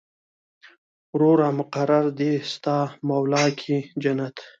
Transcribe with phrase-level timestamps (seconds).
[1.15, 1.89] وروره مقر
[2.19, 4.35] دې ستا مولا کې جنت.